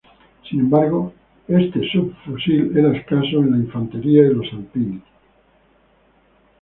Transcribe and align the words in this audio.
Sin 0.49 0.61
embargo, 0.61 1.13
este 1.47 1.79
subfusil 1.91 2.75
era 2.75 2.97
escaso 2.97 3.37
en 3.41 3.51
la 3.51 3.57
infantería 3.57 4.23
y 4.23 4.33
los 4.33 4.51
Alpini. 4.51 4.99